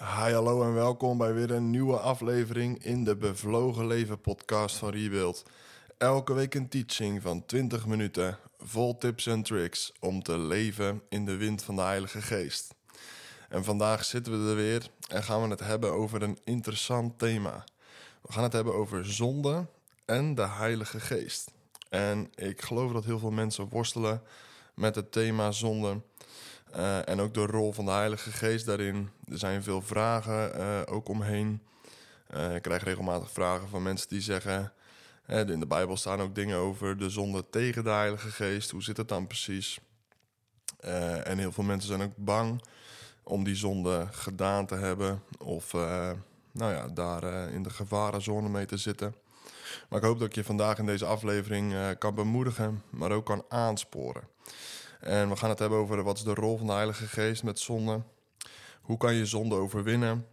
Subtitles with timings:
[0.00, 4.90] Hi, hallo en welkom bij weer een nieuwe aflevering in de Bevlogen Leven podcast van
[4.90, 5.42] Rebuild.
[5.96, 11.24] Elke week een teaching van 20 minuten, vol tips en tricks om te leven in
[11.24, 12.74] de wind van de Heilige Geest.
[13.48, 17.64] En vandaag zitten we er weer en gaan we het hebben over een interessant thema.
[18.22, 19.66] We gaan het hebben over zonde
[20.04, 21.50] en de Heilige Geest.
[21.88, 24.22] En ik geloof dat heel veel mensen worstelen
[24.74, 26.00] met het thema zonde.
[26.76, 29.10] Uh, en ook de rol van de Heilige Geest daarin.
[29.24, 31.62] Er zijn veel vragen uh, ook omheen.
[32.34, 34.72] Uh, ik krijg regelmatig vragen van mensen die zeggen...
[35.26, 38.70] in de Bijbel staan ook dingen over de zonde tegen de Heilige Geest.
[38.70, 39.80] Hoe zit het dan precies?
[41.24, 42.62] en heel veel mensen zijn ook bang
[43.22, 45.22] om die zonde gedaan te hebben...
[45.38, 45.72] of
[46.52, 49.14] nou ja, daar in de gevarenzone mee te zitten.
[49.88, 52.82] Maar ik hoop dat ik je vandaag in deze aflevering kan bemoedigen...
[52.90, 54.28] maar ook kan aansporen.
[55.00, 57.58] En we gaan het hebben over wat is de rol van de Heilige Geest met
[57.58, 58.02] zonde.
[58.80, 60.26] Hoe kan je zonde overwinnen?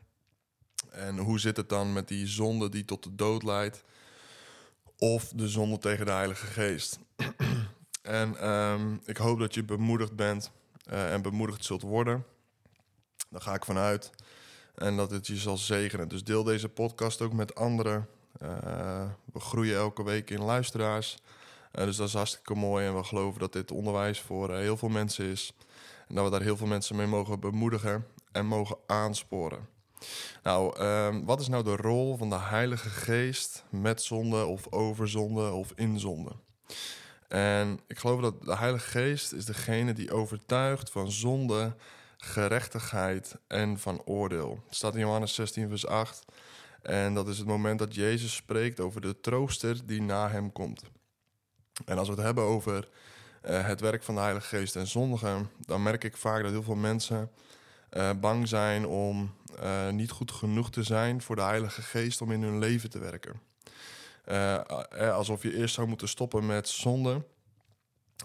[0.91, 3.83] En hoe zit het dan met die zonde die tot de dood leidt?
[4.97, 6.99] Of de zonde tegen de Heilige Geest?
[8.01, 10.51] en um, ik hoop dat je bemoedigd bent
[10.91, 12.25] uh, en bemoedigd zult worden.
[13.29, 14.09] Daar ga ik vanuit.
[14.75, 16.07] En dat het je zal zegenen.
[16.07, 18.07] Dus deel deze podcast ook met anderen.
[18.43, 21.17] Uh, we groeien elke week in luisteraars.
[21.75, 24.77] Uh, dus dat is hartstikke mooi en we geloven dat dit onderwijs voor uh, heel
[24.77, 25.53] veel mensen is.
[26.07, 29.67] En dat we daar heel veel mensen mee mogen bemoedigen en mogen aansporen.
[30.43, 35.09] Nou, uh, wat is nou de rol van de Heilige Geest met zonde of over
[35.09, 36.31] zonde of in zonde?
[37.27, 41.75] En ik geloof dat de Heilige Geest is degene die overtuigt van zonde,
[42.17, 44.59] gerechtigheid en van oordeel.
[44.65, 46.25] Het staat in Johannes 16, vers 8.
[46.81, 50.83] En dat is het moment dat Jezus spreekt over de trooster die na hem komt.
[51.85, 52.87] En als we het hebben over
[53.49, 56.63] uh, het werk van de Heilige Geest en zondigen, dan merk ik vaak dat heel
[56.63, 57.31] veel mensen
[57.91, 62.31] uh, bang zijn om uh, niet goed genoeg te zijn voor de Heilige Geest om
[62.31, 63.41] in hun leven te werken.
[65.11, 67.23] alsof je eerst zou moeten stoppen met zonde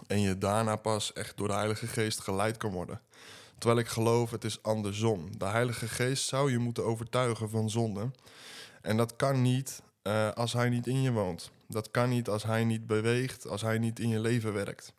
[0.07, 3.01] en je daarna pas echt door de Heilige Geest geleid kan worden.
[3.57, 5.37] Terwijl ik geloof, het is andersom.
[5.37, 8.11] De Heilige Geest zou je moeten overtuigen van zonde.
[8.81, 9.81] En dat kan niet
[10.33, 11.51] als Hij niet in je woont.
[11.71, 14.93] Dat kan niet als hij niet beweegt, als hij niet in je leven werkt.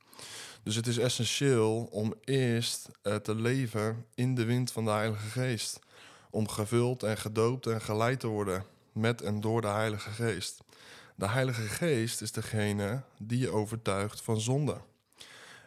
[0.63, 5.27] Dus het is essentieel om eerst uh, te leven in de wind van de Heilige
[5.27, 5.79] Geest.
[6.31, 10.61] Om gevuld en gedoopt en geleid te worden met en door de Heilige Geest.
[11.15, 14.81] De Heilige Geest is degene die je overtuigt van zonde.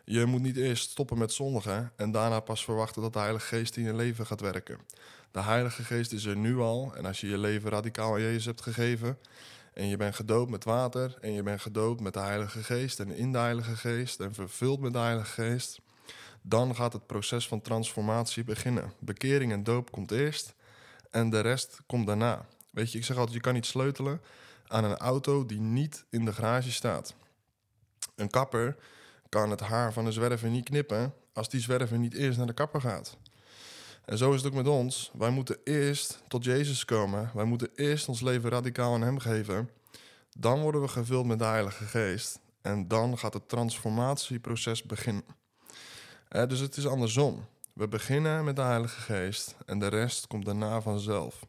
[0.06, 3.78] Je moet niet eerst stoppen met zondigen en daarna pas verwachten dat de Heilige Geest
[3.78, 4.80] in je leven gaat werken.
[5.32, 8.46] De Heilige Geest is er nu al en als je je leven radicaal aan Jezus
[8.46, 9.18] hebt gegeven,
[9.75, 13.12] en je bent gedoopt met water en je bent gedoopt met de Heilige Geest en
[13.12, 15.81] in de Heilige Geest en vervuld met de Heilige Geest.
[16.41, 18.94] Dan gaat het proces van transformatie beginnen.
[19.00, 20.53] Bekering en doop komt eerst
[21.12, 22.46] en de rest komt daarna.
[22.72, 24.22] Weet je, ik zeg altijd, je kan niet sleutelen
[24.68, 27.16] aan een auto die niet in de garage staat.
[28.16, 28.75] Een kapper
[29.30, 32.53] kan het haar van een zwerver niet knippen als die zwerver niet eerst naar de
[32.53, 33.18] kapper gaat.
[34.06, 35.12] En zo is het ook met ons.
[35.14, 37.32] Wij moeten eerst tot Jezus komen.
[37.34, 39.70] Wij moeten eerst ons leven radicaal aan Hem geven.
[40.38, 42.40] Dan worden we gevuld met de Heilige Geest.
[42.62, 45.24] En dan gaat het transformatieproces beginnen.
[46.28, 47.46] Eh, dus het is andersom.
[47.74, 51.46] We beginnen met de Heilige Geest en de rest komt daarna vanzelf.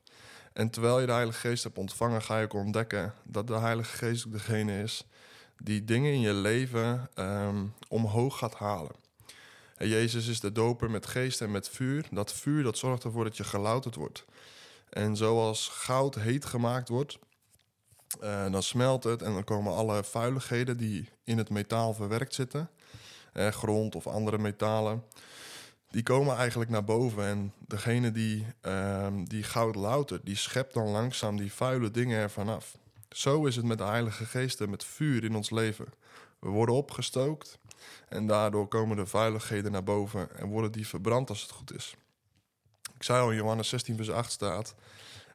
[0.52, 3.96] En terwijl je de Heilige Geest hebt ontvangen, ga je ook ontdekken dat de Heilige
[3.96, 5.06] Geest ook degene is
[5.58, 9.05] die dingen in je leven um, omhoog gaat halen.
[9.78, 12.06] Jezus is de doper met geest en met vuur.
[12.10, 14.24] Dat vuur dat zorgt ervoor dat je gelouterd wordt.
[14.90, 17.18] En zoals goud heet gemaakt wordt,
[18.22, 22.70] uh, dan smelt het en dan komen alle vuiligheden die in het metaal verwerkt zitten,
[23.32, 25.04] eh, grond of andere metalen,
[25.90, 27.24] die komen eigenlijk naar boven.
[27.24, 32.48] En degene die, uh, die goud loutert, die schept dan langzaam die vuile dingen ervan
[32.48, 32.76] af.
[33.10, 35.86] Zo is het met de Heilige Geest en met vuur in ons leven.
[36.46, 37.58] We worden opgestookt
[38.08, 41.96] en daardoor komen de vuiligheden naar boven en worden die verbrand als het goed is.
[42.94, 44.74] Ik zei al in Johannes 16, vers 8 staat.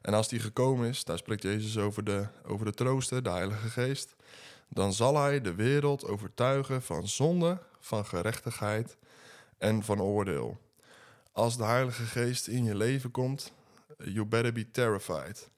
[0.02, 3.68] En als die gekomen is, daar spreekt Jezus over de, over de trooster, de Heilige
[3.68, 4.14] Geest.
[4.68, 8.96] Dan zal hij de wereld overtuigen van zonde, van gerechtigheid
[9.58, 10.58] en van oordeel.
[11.32, 13.52] Als de Heilige Geest in je leven komt,
[13.98, 15.50] you better be terrified.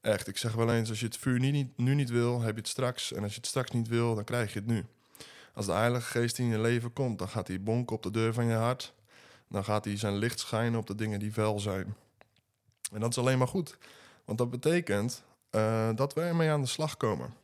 [0.00, 2.54] Echt, ik zeg wel eens, als je het vuur nu niet, nu niet wil, heb
[2.54, 3.12] je het straks.
[3.12, 4.84] En als je het straks niet wil, dan krijg je het nu.
[5.54, 8.34] Als de Heilige Geest in je leven komt, dan gaat hij bonken op de deur
[8.34, 8.92] van je hart.
[9.48, 11.96] Dan gaat hij zijn licht schijnen op de dingen die vuil zijn.
[12.92, 13.76] En dat is alleen maar goed.
[14.24, 17.34] Want dat betekent uh, dat we ermee aan de slag komen.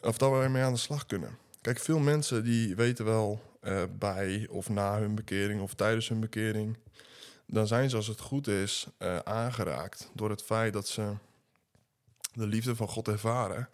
[0.00, 1.38] Of dat we ermee aan de slag kunnen.
[1.60, 6.20] Kijk, veel mensen die weten wel uh, bij of na hun bekering of tijdens hun
[6.20, 6.76] bekering
[7.52, 11.12] dan zijn ze als het goed is uh, aangeraakt door het feit dat ze
[12.32, 13.68] de liefde van God ervaren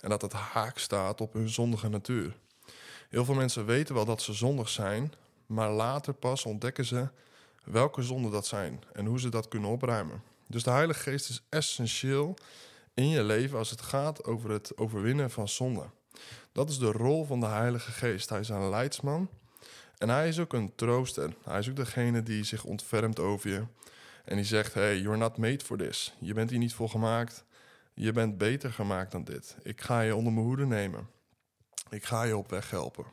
[0.00, 2.36] en dat het haak staat op hun zondige natuur.
[3.08, 5.12] Heel veel mensen weten wel dat ze zondig zijn,
[5.46, 7.08] maar later pas ontdekken ze
[7.64, 10.22] welke zonden dat zijn en hoe ze dat kunnen opruimen.
[10.46, 12.34] Dus de Heilige Geest is essentieel
[12.94, 15.84] in je leven als het gaat over het overwinnen van zonde.
[16.52, 18.28] Dat is de rol van de Heilige Geest.
[18.28, 19.28] Hij is een leidsman
[19.98, 21.34] en hij is ook een trooster.
[21.44, 23.64] Hij is ook degene die zich ontfermt over je
[24.24, 26.14] en die zegt: Hey, you're not made for this.
[26.18, 27.44] Je bent hier niet voor gemaakt.
[27.94, 29.56] Je bent beter gemaakt dan dit.
[29.62, 31.08] Ik ga je onder mijn hoede nemen.
[31.90, 33.04] Ik ga je op weg helpen.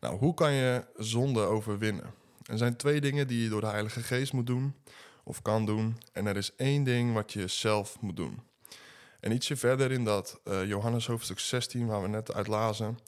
[0.00, 2.14] Nou, hoe kan je zonde overwinnen?
[2.42, 4.74] Er zijn twee dingen die je door de Heilige Geest moet doen
[5.24, 5.98] of kan doen.
[6.12, 8.42] En er is één ding wat je zelf moet doen.
[9.20, 12.98] En ietsje verder in dat uh, Johannes hoofdstuk 16, waar we net uit lazen,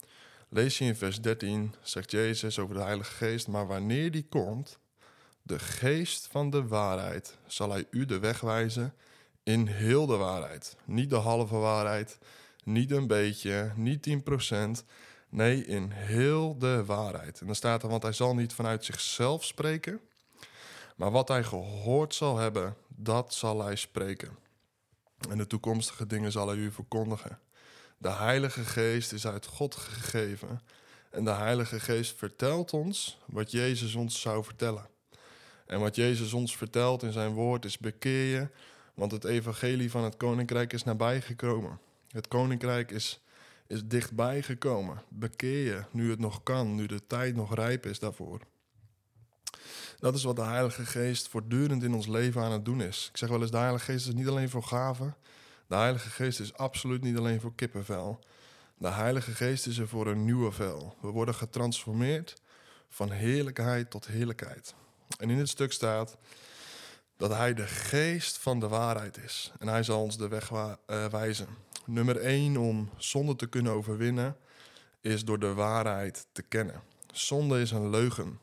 [0.49, 4.79] lees je in vers 13, zegt Jezus over de Heilige Geest, maar wanneer die komt,
[5.41, 8.93] de geest van de waarheid, zal hij u de weg wijzen
[9.47, 10.75] in heel de waarheid.
[10.85, 12.17] Niet de halve waarheid,
[12.63, 14.07] niet een beetje, niet
[14.81, 14.85] 10%.
[15.29, 17.39] Nee, in heel de waarheid.
[17.39, 19.99] En dan staat er, want hij zal niet vanuit zichzelf spreken,
[20.95, 24.37] maar wat hij gehoord zal hebben, dat zal hij spreken.
[25.29, 27.39] En de toekomstige dingen zal hij u verkondigen.
[27.97, 30.61] De Heilige Geest is uit God gegeven.
[31.09, 34.89] En de Heilige Geest vertelt ons wat Jezus ons zou vertellen.
[35.65, 38.49] En wat Jezus ons vertelt in zijn woord is: bekeer je,
[38.97, 41.79] want het evangelie van het koninkrijk is nabij gekomen.
[42.07, 43.19] Het koninkrijk is,
[43.67, 45.01] is dichtbij gekomen.
[45.09, 48.39] Bekeer je nu het nog kan, nu de tijd nog rijp is daarvoor.
[49.99, 53.07] Dat is wat de Heilige Geest voortdurend in ons leven aan het doen is.
[53.11, 55.15] Ik zeg wel eens, de Heilige Geest is niet alleen voor gaven.
[55.67, 58.19] De Heilige Geest is absoluut niet alleen voor kippenvel.
[58.77, 60.95] De Heilige Geest is er voor een nieuwe vel.
[61.01, 62.41] We worden getransformeerd
[62.89, 64.73] van heerlijkheid tot heerlijkheid.
[65.19, 66.17] En in het stuk staat
[67.17, 69.51] dat Hij de geest van de waarheid is.
[69.59, 70.75] En Hij zal ons de weg uh,
[71.05, 71.47] wijzen.
[71.85, 74.37] Nummer één om zonde te kunnen overwinnen
[75.01, 76.81] is door de waarheid te kennen.
[77.11, 78.39] Zonde is een leugen.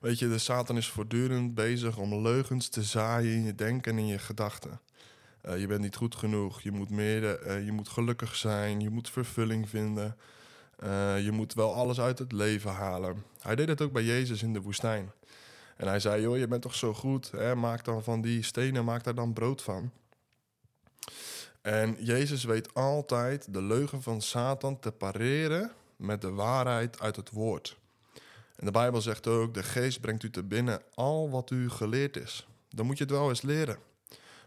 [0.00, 3.98] Weet je, de Satan is voortdurend bezig om leugens te zaaien in je denken en
[3.98, 4.80] in je gedachten.
[5.44, 8.90] Uh, je bent niet goed genoeg, je moet, meer, uh, je moet gelukkig zijn, je
[8.90, 10.16] moet vervulling vinden.
[11.22, 13.24] Je moet wel alles uit het leven halen.
[13.40, 15.12] Hij deed het ook bij Jezus in de woestijn.
[15.76, 17.54] En hij zei, joh, je bent toch zo goed, hè?
[17.54, 19.90] maak dan van die stenen, maak daar dan brood van.
[21.62, 27.30] En Jezus weet altijd de leugen van Satan te pareren met de waarheid uit het
[27.30, 27.78] woord.
[28.56, 32.16] En de Bijbel zegt ook: de geest brengt u te binnen al wat u geleerd
[32.16, 32.46] is.
[32.68, 33.78] Dan moet je het wel eens leren.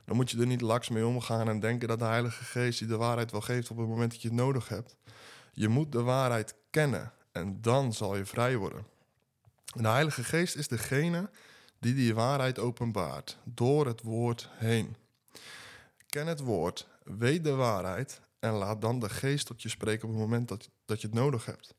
[0.06, 2.86] Dan moet je er niet laks mee omgaan en denken dat de Heilige Geest je
[2.86, 4.96] de waarheid wel geeft op het moment dat je het nodig hebt.
[5.54, 8.86] Je moet de waarheid kennen en dan zal je vrij worden.
[9.76, 11.30] De Heilige Geest is degene
[11.80, 14.96] die die waarheid openbaart door het woord heen.
[16.10, 20.14] Ken het woord, weet de waarheid en laat dan de Geest tot je spreken op
[20.14, 21.74] het moment dat, dat je het nodig hebt.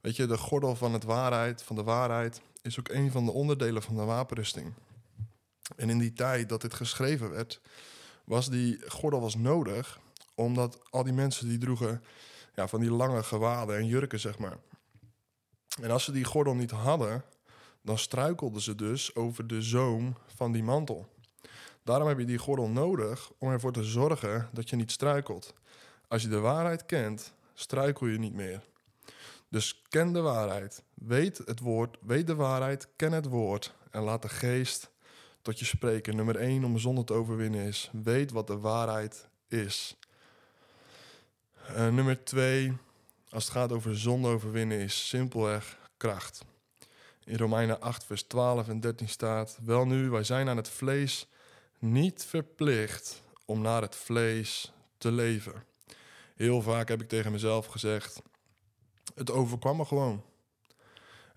[0.00, 3.32] Weet je, de gordel van, het waarheid, van de waarheid is ook een van de
[3.32, 4.74] onderdelen van de wapenrusting.
[5.76, 7.60] En in die tijd dat dit geschreven werd,
[8.24, 10.00] was die gordel was nodig,
[10.34, 12.02] omdat al die mensen die droegen
[12.54, 14.58] ja, van die lange gewaden en jurken, zeg maar.
[15.82, 17.24] En als ze die gordel niet hadden,
[17.82, 21.06] dan struikelden ze dus over de zoom van die mantel.
[21.82, 25.54] Daarom heb je die gordel nodig om ervoor te zorgen dat je niet struikelt.
[26.08, 28.62] Als je de waarheid kent, struikel je niet meer.
[29.48, 34.22] Dus ken de waarheid, weet het woord, weet de waarheid, ken het woord en laat
[34.22, 34.90] de geest
[35.42, 36.16] tot je spreken.
[36.16, 39.96] Nummer 1 om zonde te overwinnen is, weet wat de waarheid is.
[41.70, 42.76] Uh, nummer 2,
[43.30, 46.44] als het gaat over zonde overwinnen, is simpelweg kracht.
[47.24, 51.26] In Romeinen 8, vers 12 en 13 staat: Wel nu, wij zijn aan het vlees
[51.78, 55.64] niet verplicht om naar het vlees te leven.
[56.34, 58.22] Heel vaak heb ik tegen mezelf gezegd:
[59.14, 60.24] het overkwam me gewoon.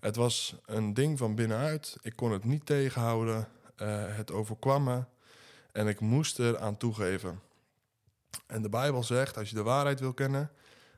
[0.00, 1.96] Het was een ding van binnenuit.
[2.02, 3.48] Ik kon het niet tegenhouden.
[3.76, 5.04] Uh, het overkwam me.
[5.72, 7.40] En ik moest er aan toegeven.
[8.46, 10.50] En de Bijbel zegt, als je de waarheid wil kennen,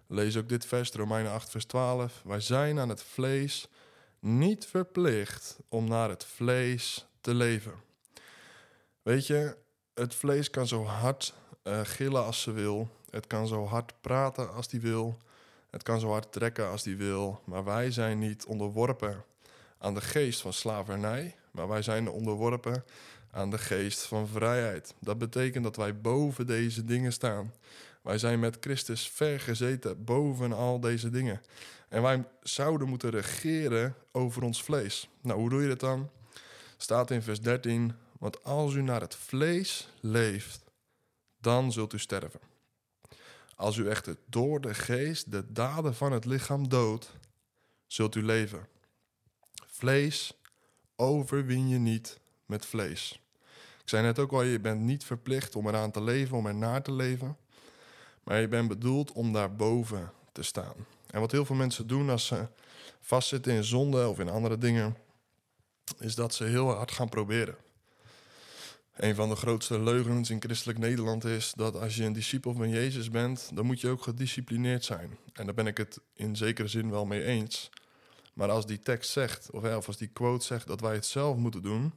[0.06, 2.22] lees ook dit vers, Romeinen 8, vers 12.
[2.24, 3.68] Wij zijn aan het vlees
[4.18, 7.74] niet verplicht om naar het vlees te leven.
[9.02, 9.56] Weet je,
[9.94, 11.34] het vlees kan zo hard
[11.64, 12.88] uh, gillen als ze wil.
[13.10, 15.18] Het kan zo hard praten als die wil.
[15.70, 19.24] Het kan zo hard trekken als die wil, maar wij zijn niet onderworpen
[19.78, 22.84] aan de geest van slavernij, maar wij zijn onderworpen
[23.30, 24.94] aan de geest van vrijheid.
[24.98, 27.52] Dat betekent dat wij boven deze dingen staan.
[28.04, 31.42] Wij zijn met Christus vergezeten boven al deze dingen.
[31.88, 35.08] En wij zouden moeten regeren over ons vlees.
[35.20, 36.10] Nou, hoe doe je dat dan?
[36.76, 40.64] Staat in vers 13: Want als u naar het vlees leeft,
[41.40, 42.40] dan zult u sterven.
[43.56, 47.12] Als u echter door de geest de daden van het lichaam doodt,
[47.86, 48.68] zult u leven.
[49.66, 50.38] Vlees
[50.96, 53.20] overwin je niet met vlees.
[53.82, 56.82] Ik zei net ook al, je bent niet verplicht om eraan te leven, om ernaar
[56.82, 57.36] te leven.
[58.24, 60.74] Maar je bent bedoeld om daarboven te staan.
[61.10, 62.46] En wat heel veel mensen doen als ze
[63.00, 64.96] vastzitten in zonde of in andere dingen,
[65.98, 67.56] is dat ze heel hard gaan proberen.
[68.94, 72.68] Een van de grootste leugens in christelijk Nederland is dat als je een discipel van
[72.68, 75.16] Jezus bent, dan moet je ook gedisciplineerd zijn.
[75.32, 77.70] En daar ben ik het in zekere zin wel mee eens.
[78.34, 81.62] Maar als die tekst zegt, of als die quote zegt dat wij het zelf moeten
[81.62, 81.92] doen,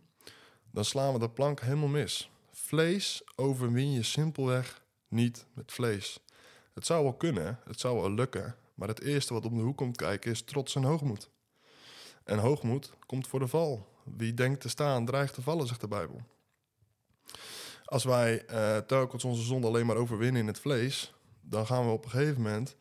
[0.71, 2.29] dan slaan we de plank helemaal mis.
[2.51, 6.19] Vlees overwin je simpelweg niet met vlees.
[6.73, 9.77] Het zou wel kunnen, het zou wel lukken, maar het eerste wat om de hoek
[9.77, 11.29] komt kijken is trots en hoogmoed.
[12.23, 13.87] En hoogmoed komt voor de val.
[14.03, 16.21] Wie denkt te staan, dreigt te vallen, zegt de Bijbel.
[17.85, 21.91] Als wij uh, telkens onze zonde alleen maar overwinnen in het vlees, dan gaan we
[21.91, 22.75] op een gegeven moment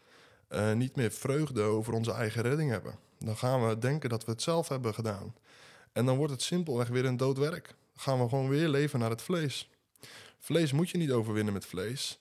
[0.49, 2.99] uh, niet meer vreugde over onze eigen redding hebben.
[3.19, 5.35] Dan gaan we denken dat we het zelf hebben gedaan.
[5.93, 7.75] En dan wordt het simpelweg weer een dood werk.
[7.97, 9.71] Gaan we gewoon weer leven naar het vlees.
[10.39, 12.19] Vlees moet je niet overwinnen met vlees.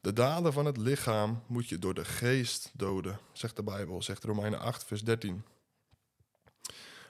[0.00, 4.24] De daden van het lichaam moet je door de geest doden, zegt de Bijbel, zegt
[4.24, 5.44] Romeinen 8, vers 13.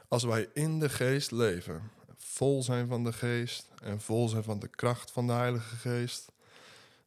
[0.08, 4.58] Als wij in de geest leven, vol zijn van de geest en vol zijn van
[4.58, 6.32] de kracht van de Heilige Geest,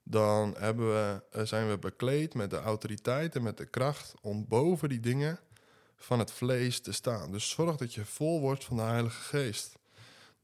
[0.03, 4.89] dan we, eh, zijn we bekleed met de autoriteit en met de kracht om boven
[4.89, 5.39] die dingen
[5.95, 7.31] van het vlees te staan.
[7.31, 9.74] Dus zorg dat je vol wordt van de Heilige Geest.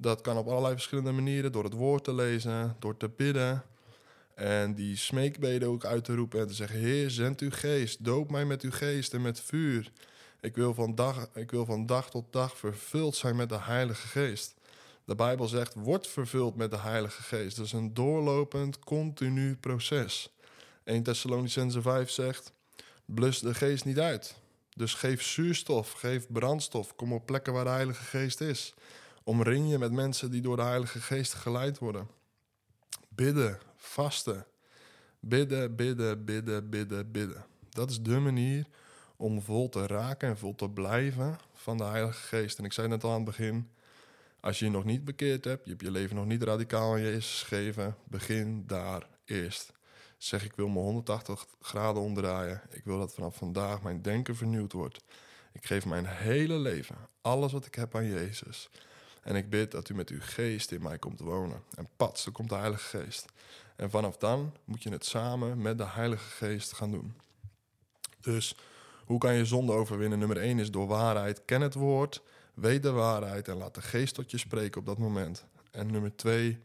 [0.02, 3.64] Dat kan op allerlei verschillende manieren, door het woord te lezen, door te bidden.
[4.36, 8.32] En die smeekbeden ook uit te roepen en te zeggen: Heer, zend uw geest, doop
[8.32, 9.92] mij met uw geest en met vuur.
[10.40, 14.08] Ik wil, van dag, ik wil van dag tot dag vervuld zijn met de Heilige
[14.08, 14.54] Geest.
[15.06, 17.56] De Bijbel zegt: word vervuld met de Heilige Geest.
[17.56, 20.36] Dat is een doorlopend, continu proces.
[20.84, 22.54] 1 Thessalonicense 5 zegt:
[23.06, 24.36] blus de geest niet uit.
[24.76, 26.96] Dus geef zuurstof, geef brandstof.
[26.96, 28.74] Kom op plekken waar de Heilige Geest is.
[29.24, 32.08] Omring je met mensen die door de Heilige Geest geleid worden.
[33.10, 34.46] Bidden, vasten.
[35.20, 37.46] Bidden, bidden, bidden, bidden, bidden.
[37.70, 38.66] Dat is de manier
[39.16, 42.58] om vol te raken en vol te blijven van de Heilige Geest.
[42.58, 43.70] En ik zei net al aan het begin,
[44.40, 47.02] als je je nog niet bekeerd hebt, je hebt je leven nog niet radicaal aan
[47.02, 49.74] Jezus gegeven, begin daar eerst.
[50.18, 52.62] Zeg ik wil me 180 graden omdraaien.
[52.70, 55.04] Ik wil dat vanaf vandaag mijn denken vernieuwd wordt.
[55.52, 58.70] Ik geef mijn hele leven, alles wat ik heb aan Jezus.
[59.22, 61.64] En ik bid dat u met uw geest in mij komt wonen.
[61.76, 63.26] En pats, er komt de Heilige Geest.
[63.76, 67.14] En vanaf dan moet je het samen met de Heilige Geest gaan doen.
[68.20, 68.56] Dus
[69.06, 70.20] hoe kan je zonde overwinnen?
[70.20, 71.46] Nummer 1 is door waarheid.
[71.46, 72.22] Ken het woord,
[72.54, 75.46] weet de waarheid en laat de geest tot je spreken op dat moment.
[75.72, 76.60] En nummer 2,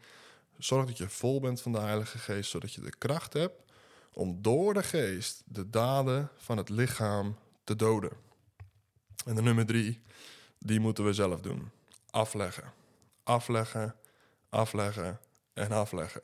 [0.58, 3.62] zorg dat je vol bent van de Heilige Geest, zodat je de kracht hebt
[4.12, 8.10] om door de geest de daden van het lichaam te doden.
[9.26, 10.00] En nummer 3,
[10.58, 11.70] die moeten we zelf doen.
[12.16, 12.72] Afleggen.
[13.22, 13.94] Afleggen,
[14.48, 15.20] afleggen
[15.52, 16.20] en afleggen.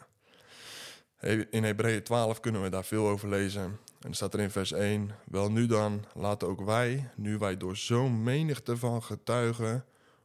[1.51, 3.63] In Hebreeën 12 kunnen we daar veel over lezen.
[4.01, 7.57] En er staat er in vers 1: Wel nu dan, laten ook wij, nu wij
[7.57, 9.85] door zo'n menigte van getuigen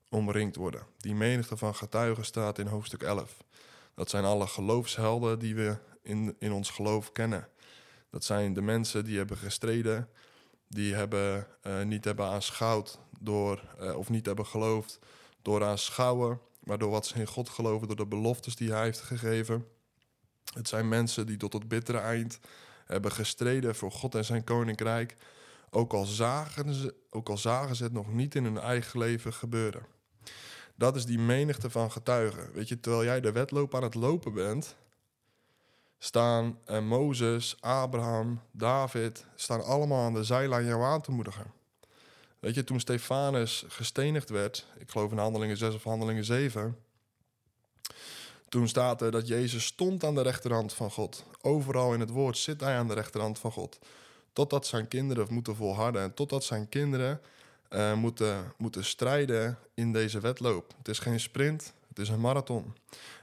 [0.09, 0.86] omringd worden.
[0.97, 3.43] Die menigte van getuigen staat in hoofdstuk 11.
[3.95, 7.47] Dat zijn alle geloofshelden die we in, in ons geloof kennen.
[8.09, 10.09] Dat zijn de mensen die hebben gestreden,
[10.67, 15.00] die hebben, uh, niet hebben aanschouwd door, uh, of niet hebben geloofd
[15.47, 19.01] door aanschouwen, maar door wat ze in God geloven, door de beloftes die Hij heeft
[19.01, 19.67] gegeven.
[20.53, 22.39] Het zijn mensen die tot het bittere eind
[22.85, 25.15] hebben gestreden voor God en zijn koninkrijk,
[25.69, 29.33] ook al zagen ze, ook al zagen ze het nog niet in hun eigen leven
[29.33, 29.85] gebeuren.
[30.75, 32.51] Dat is die menigte van getuigen.
[32.53, 34.75] Weet je, terwijl jij de wedloop aan het lopen bent,
[35.97, 41.56] staan uh, Mozes, Abraham, David, staan allemaal aan de zijlijn jou aan te moedigen.
[42.39, 46.77] Weet je, toen Stefanus gestenigd werd, ik geloof in Handelingen 6 of Handelingen 7,
[48.50, 51.24] toen staat er dat Jezus stond aan de rechterhand van God.
[51.41, 53.79] Overal in het woord zit hij aan de rechterhand van God.
[54.34, 57.22] Totdat zijn kinderen moeten volharden en totdat zijn kinderen
[57.70, 60.74] uh, moeten, moeten strijden in deze wedloop.
[60.77, 62.75] Het is geen sprint, het is een marathon.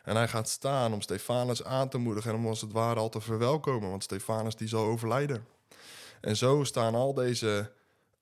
[0.05, 3.09] En hij gaat staan om Stefanus aan te moedigen en om als het ware al
[3.09, 5.47] te verwelkomen, want Stefanus die zal overlijden.
[6.21, 7.71] En zo staan al deze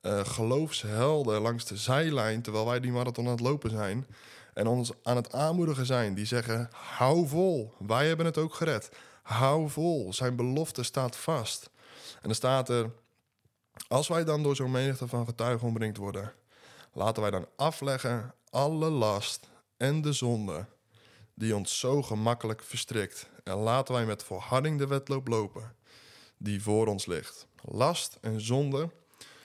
[0.03, 4.07] uh, geloofshelden langs de zijlijn terwijl wij die marathon aan het lopen zijn
[4.55, 6.15] en ons aan het aanmoedigen zijn.
[6.15, 8.91] Die zeggen: hou vol, wij hebben het ook gered.
[9.23, 11.71] Hou vol, zijn belofte staat vast.
[12.15, 12.91] En dan staat er:
[13.89, 16.33] als wij dan door zo'n menigte van getuigen omringd worden,
[16.93, 20.67] laten wij dan afleggen alle last en de zonde
[21.35, 23.31] die ons zo gemakkelijk verstrikt.
[23.45, 25.75] En laten wij met volharding de wedloop lopen
[26.37, 27.47] die voor ons ligt.
[27.65, 28.91] Last en zonde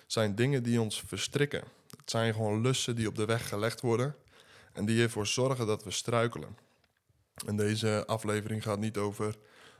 [0.07, 1.63] zijn dingen die ons verstrikken.
[1.97, 4.15] Het zijn gewoon lussen die op de weg gelegd worden
[4.73, 6.57] en die ervoor zorgen dat we struikelen.
[7.45, 9.35] En deze aflevering gaat niet over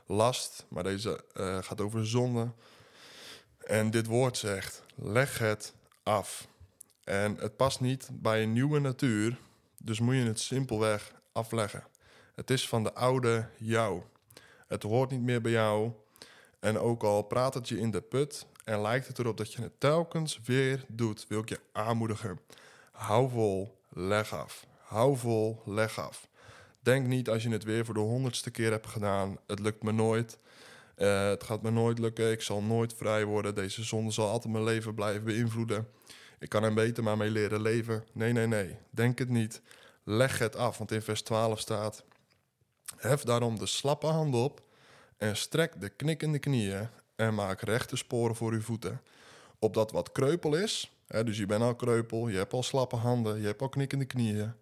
[0.06, 2.52] last, maar deze uh, gaat over zonde.
[3.58, 6.48] En dit woord zegt: leg het af.
[7.04, 9.38] En het past niet bij een nieuwe natuur,
[9.78, 11.84] dus moet je het simpelweg afleggen.
[12.34, 14.02] Het is van de oude jou.
[14.66, 15.92] Het hoort niet meer bij jou.
[16.60, 19.62] En ook al praat het je in de put en lijkt het erop dat je
[19.62, 22.40] het telkens weer doet, wil ik je aanmoedigen.
[22.92, 24.66] Hou vol, leg af.
[24.78, 26.28] Hou vol, leg af.
[26.80, 29.92] Denk niet als je het weer voor de honderdste keer hebt gedaan, het lukt me
[29.92, 30.38] nooit.
[30.96, 33.54] Uh, het gaat me nooit lukken, ik zal nooit vrij worden.
[33.54, 35.88] Deze zonde zal altijd mijn leven blijven beïnvloeden.
[36.38, 38.04] Ik kan er beter maar mee leren leven.
[38.12, 38.76] Nee, nee, nee.
[38.90, 39.62] Denk het niet.
[40.04, 42.04] Leg het af, want in vers 12 staat:
[42.96, 44.62] Hef daarom de slappe hand op
[45.16, 49.00] en strek de knikkende knieën en maak rechte sporen voor uw voeten.
[49.58, 53.40] Opdat wat kreupel is, hè, dus je bent al kreupel, je hebt al slappe handen,
[53.40, 54.52] je hebt al knikkende knieën.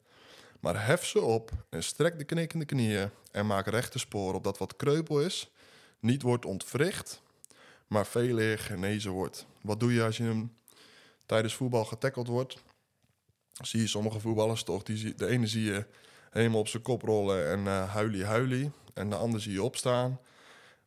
[0.60, 4.76] Maar hef ze op en strek de knikkende knieën en maak rechte sporen, opdat wat
[4.76, 5.50] kreupel is,
[6.00, 7.22] niet wordt ontwricht,
[7.86, 9.46] maar veel eer genezen wordt.
[9.60, 10.56] Wat doe je als je hem
[11.26, 12.62] tijdens voetbal getackeld wordt?
[13.52, 15.86] Zie je sommige voetballers toch, die, de ene zie je
[16.30, 18.70] helemaal op zijn kop rollen en uh, huilie huilie.
[18.94, 20.20] En de ander zie je opstaan.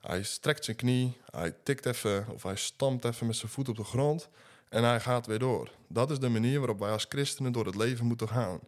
[0.01, 3.75] Hij strekt zijn knie, hij tikt even of hij stampt even met zijn voet op
[3.75, 4.29] de grond
[4.70, 5.72] en hij gaat weer door.
[5.88, 8.60] Dat is de manier waarop wij als christenen door het leven moeten gaan.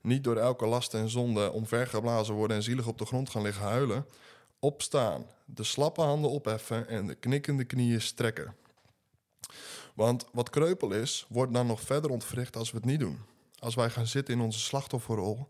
[0.00, 3.64] Niet door elke last en zonde omvergeblazen worden en zielig op de grond gaan liggen
[3.64, 4.06] huilen.
[4.58, 8.54] Opstaan, de slappe handen opheffen en de knikkende knieën strekken.
[9.94, 13.18] Want wat kreupel is, wordt dan nog verder ontwricht als we het niet doen.
[13.58, 15.46] Als wij gaan zitten in onze slachtofferrol,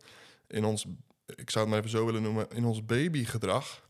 [0.47, 0.87] in ons,
[1.27, 3.83] ik zou het maar even zo willen noemen, in ons babygedrag,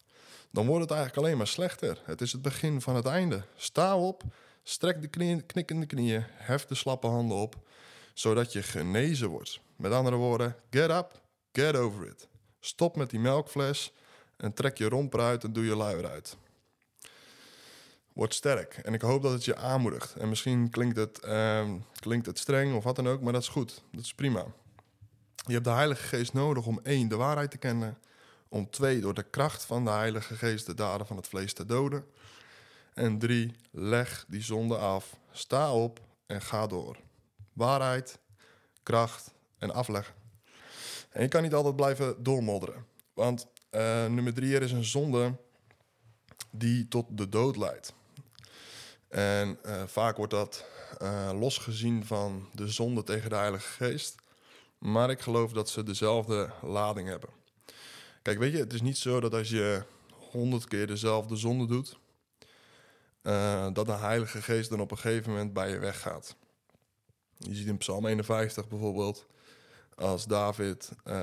[0.52, 2.02] dan wordt het eigenlijk alleen maar slechter.
[2.04, 3.44] Het is het begin van het einde.
[3.56, 4.22] Sta op,
[4.62, 7.56] strek de knieën, knikkende knieën, hef de slappe handen op,
[8.14, 9.60] zodat je genezen wordt.
[9.76, 11.20] Met andere woorden, get up,
[11.52, 12.28] get over it.
[12.60, 13.92] Stop met die melkfles
[14.36, 16.36] en trek je romper uit en doe je luier uit.
[18.12, 18.74] Word sterk.
[18.74, 20.14] En ik hoop dat het je aanmoedigt.
[20.14, 23.48] En misschien klinkt het, ehm, klinkt het streng of wat dan ook, maar dat is
[23.48, 23.82] goed.
[23.92, 24.46] Dat is prima.
[25.46, 27.98] Je hebt de Heilige Geest nodig om één, de waarheid te kennen.
[28.52, 31.66] Om twee, door de kracht van de Heilige Geest de daden van het vlees te
[31.66, 32.04] doden.
[32.94, 35.16] En drie, leg die zonde af.
[35.30, 36.96] Sta op en ga door.
[37.52, 38.18] Waarheid,
[38.82, 40.14] kracht en afleggen.
[41.10, 42.86] En je kan niet altijd blijven doormodderen.
[43.14, 45.36] Want uh, nummer drie, er is een zonde
[46.50, 47.94] die tot de dood leidt.
[49.08, 50.64] En uh, vaak wordt dat
[51.02, 54.14] uh, losgezien van de zonde tegen de Heilige Geest.
[54.78, 57.40] Maar ik geloof dat ze dezelfde lading hebben.
[58.22, 59.82] Kijk, weet je, het is niet zo dat als je
[60.30, 61.98] honderd keer dezelfde zonde doet,
[63.22, 66.36] uh, dat de Heilige Geest dan op een gegeven moment bij je weggaat.
[67.36, 69.26] Je ziet in Psalm 51 bijvoorbeeld,
[69.94, 71.14] als David, uh,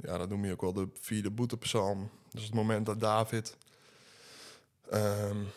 [0.00, 2.10] ja, dat noem je ook wel de vierde boetepsalm.
[2.30, 3.56] Dus het moment dat David
[4.92, 5.48] um,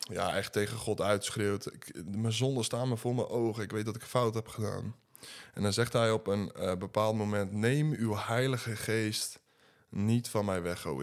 [0.00, 1.72] ja, echt tegen God uitschreeuwt.
[1.72, 3.62] Ik, mijn zonden staan me voor mijn ogen.
[3.62, 4.94] Ik weet dat ik fout heb gedaan.
[5.54, 9.39] En dan zegt hij op een uh, bepaald moment: Neem uw Heilige Geest
[9.90, 11.02] niet van mij weg, o.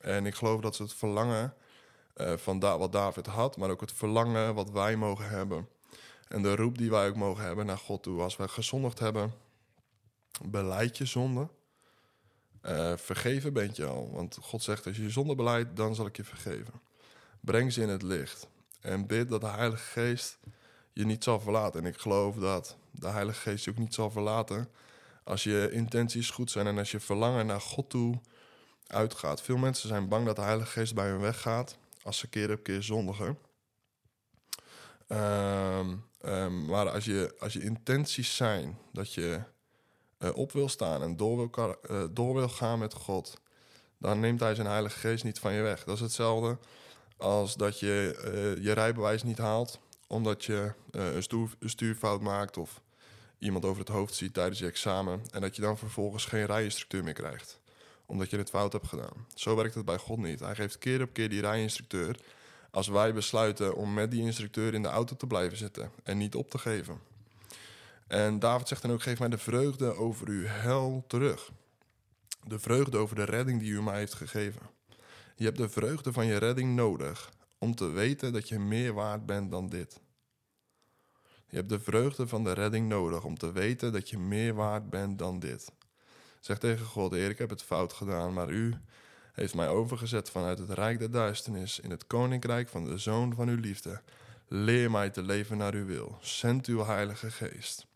[0.00, 1.54] En ik geloof dat ze het verlangen
[2.16, 5.68] uh, van wat David had, maar ook het verlangen wat wij mogen hebben.
[6.28, 8.20] En de roep die wij ook mogen hebben naar God toe.
[8.20, 9.34] Als wij gezondigd hebben,
[10.44, 11.48] beleid je zonde.
[12.62, 14.10] Uh, vergeven bent je al.
[14.12, 16.80] Want God zegt, als je je zonde beleidt, dan zal ik je vergeven.
[17.40, 18.48] Breng ze in het licht.
[18.80, 20.38] En bid dat de Heilige Geest
[20.92, 21.80] je niet zal verlaten.
[21.80, 24.68] En ik geloof dat de Heilige Geest je ook niet zal verlaten
[25.30, 28.20] als je intenties goed zijn en als je verlangen naar God toe
[28.86, 29.42] uitgaat.
[29.42, 32.62] Veel mensen zijn bang dat de Heilige Geest bij hun weggaat als ze keer op
[32.62, 33.38] keer zondigen.
[35.08, 39.42] Um, um, maar als je, als je intenties zijn dat je
[40.18, 43.40] uh, op wil staan en door wil, uh, door wil gaan met God,
[43.98, 45.84] dan neemt Hij zijn Heilige Geest niet van je weg.
[45.84, 46.58] Dat is hetzelfde
[47.16, 51.24] als dat je uh, je rijbewijs niet haalt omdat je een,
[51.58, 52.80] een stuurfout maakt of
[53.40, 57.04] iemand over het hoofd ziet tijdens je examen en dat je dan vervolgens geen rijinstructeur
[57.04, 57.60] meer krijgt
[58.10, 59.26] omdat je het fout hebt gedaan.
[59.34, 60.40] Zo werkt het bij God niet.
[60.40, 62.16] Hij geeft keer op keer die rijinstructeur
[62.70, 66.34] als wij besluiten om met die instructeur in de auto te blijven zitten en niet
[66.34, 67.00] op te geven.
[68.06, 71.50] En David zegt dan ook: Geef mij de vreugde over uw hel terug.
[72.44, 74.62] De vreugde over de redding die u mij heeft gegeven.
[75.36, 79.26] Je hebt de vreugde van je redding nodig om te weten dat je meer waard
[79.26, 80.00] bent dan dit.
[81.50, 84.90] Je hebt de vreugde van de redding nodig om te weten dat je meer waard
[84.90, 85.72] bent dan dit.
[86.40, 88.74] Zeg tegen God, Heer, ik heb het fout gedaan, maar u
[89.32, 93.48] heeft mij overgezet vanuit het rijk der duisternis in het koninkrijk van de Zoon van
[93.48, 94.00] uw liefde.
[94.48, 96.18] Leer mij te leven naar uw wil.
[96.20, 97.86] Zend uw Heilige Geest.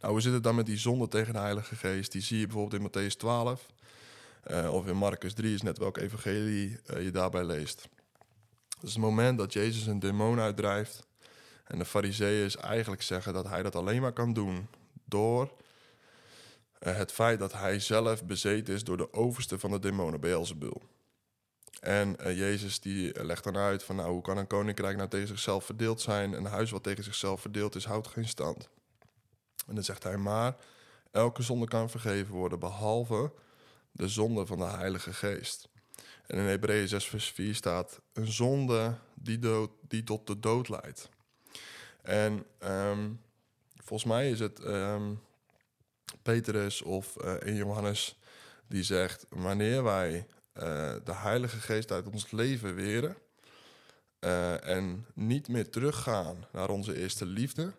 [0.00, 2.12] Nou, hoe zit het dan met die zonde tegen de Heilige Geest?
[2.12, 3.66] Die zie je bijvoorbeeld in Matthäus 12
[4.50, 7.88] uh, of in Marcus 3, is net welke evangelie uh, je daarbij leest.
[8.68, 11.07] Dat is het moment dat Jezus een demon uitdrijft.
[11.68, 14.68] En de fariseeën eigenlijk zeggen dat hij dat alleen maar kan doen
[15.04, 15.52] door
[16.80, 20.82] uh, het feit dat hij zelf bezeten is door de overste van de demonen, Beelzebul.
[21.80, 25.64] En Jezus die legt dan uit van nou, hoe kan een koninkrijk nou tegen zichzelf
[25.64, 26.32] verdeeld zijn?
[26.32, 28.68] Een huis wat tegen zichzelf verdeeld is, houdt geen stand.
[29.66, 30.56] En dan zegt hij maar,
[31.10, 33.32] elke zonde kan vergeven worden, behalve
[33.92, 35.68] de zonde van de Heilige Geest.
[36.26, 40.68] En in Hebreeën 6 vers 4 staat, een zonde die, dood, die tot de dood
[40.68, 41.08] leidt.
[42.02, 43.20] En um,
[43.76, 45.20] volgens mij is het um,
[46.22, 48.18] Petrus of uh, Johannes
[48.66, 50.62] die zegt, wanneer wij uh,
[51.04, 53.16] de Heilige Geest uit ons leven weren
[54.20, 57.72] uh, en niet meer teruggaan naar onze eerste liefde,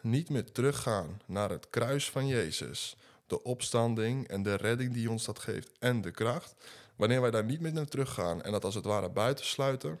[0.00, 5.24] niet meer teruggaan naar het kruis van Jezus, de opstanding en de redding die ons
[5.24, 6.54] dat geeft en de kracht.
[6.96, 10.00] Wanneer wij daar niet meer naar teruggaan en dat als het ware buitensluiten,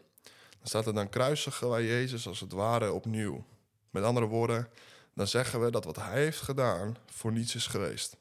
[0.58, 3.44] dan staat er dan kruisigen wij Jezus als het ware opnieuw.
[3.98, 4.68] Met andere woorden,
[5.14, 8.16] dan zeggen we dat wat Hij heeft gedaan voor niets is geweest.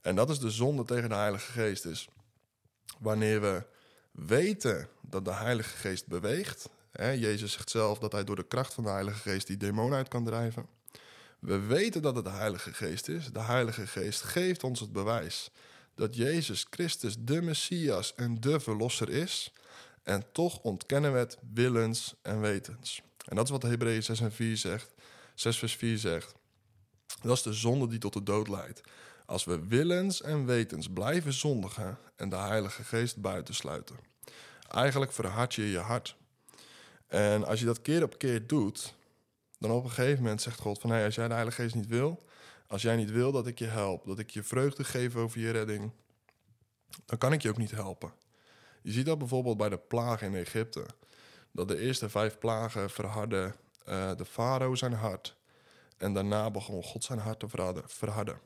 [0.00, 2.08] En dat is de zonde tegen de Heilige Geest is.
[2.98, 3.64] Wanneer we
[4.10, 8.74] weten dat de Heilige Geest beweegt, hè, Jezus zegt zelf dat hij door de kracht
[8.74, 10.66] van de Heilige Geest die demon uit kan drijven.
[11.38, 13.32] We weten dat het de Heilige Geest is.
[13.32, 15.50] De Heilige Geest geeft ons het bewijs
[15.94, 19.52] dat Jezus Christus de Messias en de Verlosser is.
[20.02, 23.02] En toch ontkennen we het willens en wetens.
[23.24, 24.94] En dat is wat Hebreeën 6 en 4 zegt.
[25.34, 26.34] 6 vers 4 zegt.
[27.22, 28.80] Dat is de zonde die tot de dood leidt.
[29.26, 33.96] Als we willens en wetens blijven zondigen en de Heilige Geest buitensluiten.
[34.70, 36.16] Eigenlijk verhard je je hart.
[37.06, 38.94] En als je dat keer op keer doet,
[39.58, 40.90] dan op een gegeven moment zegt God van...
[40.90, 42.22] Hey, als jij de Heilige Geest niet wil,
[42.66, 44.06] als jij niet wil dat ik je help...
[44.06, 45.90] dat ik je vreugde geef over je redding...
[47.04, 48.12] dan kan ik je ook niet helpen.
[48.82, 50.86] Je ziet dat bijvoorbeeld bij de plagen in Egypte.
[51.54, 53.54] Dat de eerste vijf plagen verharden
[53.88, 55.36] uh, de farao zijn hart...
[55.96, 57.48] en daarna begon God zijn hart te
[57.86, 58.40] verharden.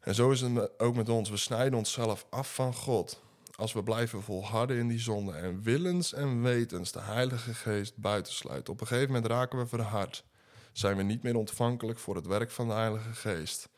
[0.00, 1.30] En zo is het ook met ons.
[1.30, 3.20] We snijden onszelf af van God
[3.54, 8.72] als we blijven volharden in die zonde en willens en wetens de Heilige Geest buitensluiten.
[8.72, 10.24] Op een gegeven moment raken we verhard.
[10.72, 13.68] Zijn we niet meer ontvankelijk voor het werk van de Heilige Geest.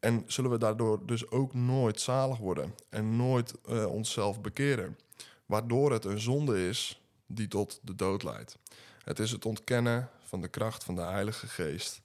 [0.00, 4.98] En zullen we daardoor dus ook nooit zalig worden en nooit uh, onszelf bekeren.
[5.46, 8.56] Waardoor het een zonde is die tot de dood leidt.
[9.04, 12.00] Het is het ontkennen van de kracht van de Heilige Geest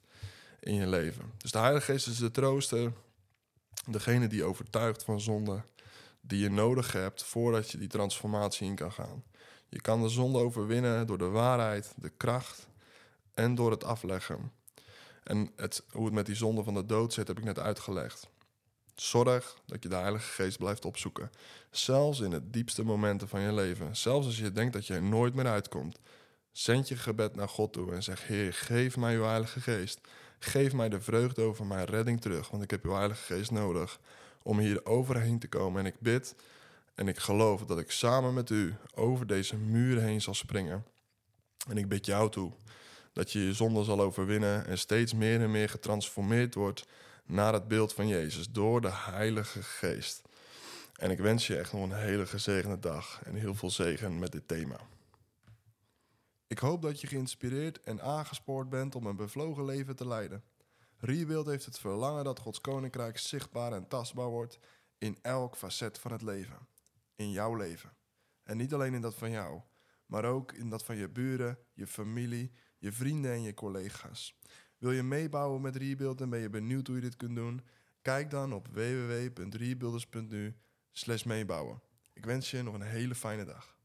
[0.60, 1.32] in je leven.
[1.36, 2.92] Dus de Heilige Geest is de trooster,
[3.86, 5.62] degene die overtuigt van zonde
[6.20, 9.22] die je nodig hebt voordat je die transformatie in kan gaan.
[9.68, 12.68] Je kan de zonde overwinnen door de waarheid, de kracht
[13.34, 14.52] en door het afleggen.
[15.22, 18.28] En het, hoe het met die zonde van de dood zit, heb ik net uitgelegd.
[18.94, 21.30] Zorg dat je de Heilige Geest blijft opzoeken.
[21.70, 23.96] Zelfs in de diepste momenten van je leven.
[23.96, 25.98] Zelfs als je denkt dat je er nooit meer uitkomt.
[26.52, 30.00] Zend je gebed naar God toe en zeg: Heer, geef mij uw Heilige Geest.
[30.38, 33.98] Geef mij de vreugde over mijn redding terug, want ik heb uw Heilige Geest nodig
[34.42, 35.80] om hier overheen te komen.
[35.80, 36.34] En ik bid
[36.94, 40.84] en ik geloof dat ik samen met u over deze muren heen zal springen.
[41.68, 42.52] En ik bid jou toe
[43.12, 46.86] dat je je zonde zal overwinnen en steeds meer en meer getransformeerd wordt
[47.30, 50.22] naar het beeld van Jezus door de Heilige Geest.
[50.96, 54.32] En ik wens je echt nog een hele gezegende dag en heel veel zegen met
[54.32, 54.80] dit thema.
[56.46, 60.44] Ik hoop dat je geïnspireerd en aangespoord bent om een bevlogen leven te leiden.
[60.96, 64.58] Rebuild heeft het verlangen dat Gods koninkrijk zichtbaar en tastbaar wordt
[64.98, 66.58] in elk facet van het leven.
[67.16, 67.92] In jouw leven.
[68.42, 69.60] En niet alleen in dat van jou,
[70.06, 74.38] maar ook in dat van je buren, je familie, je vrienden en je collega's.
[74.80, 77.60] Wil je meebouwen met Rebuild en ben je benieuwd hoe je dit kunt doen?
[78.02, 80.54] Kijk dan op www.rebuilders.nu
[81.24, 81.80] meebouwen.
[82.12, 83.78] Ik wens je nog een hele fijne dag.